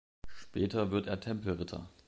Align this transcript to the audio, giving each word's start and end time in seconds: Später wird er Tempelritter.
Später 0.39 0.89
wird 0.89 1.05
er 1.05 1.19
Tempelritter. 1.19 1.87